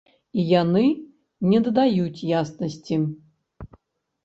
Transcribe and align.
І 0.39 0.45
яны 0.61 0.81
не 1.51 1.59
дадаюць 1.69 2.25
яснасці. 2.41 3.01